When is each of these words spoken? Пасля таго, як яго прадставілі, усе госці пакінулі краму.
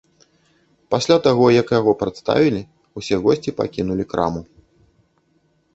Пасля 0.93 1.17
таго, 1.27 1.45
як 1.61 1.67
яго 1.79 1.91
прадставілі, 2.01 2.61
усе 3.01 3.15
госці 3.27 3.55
пакінулі 3.61 4.03
краму. 4.15 4.41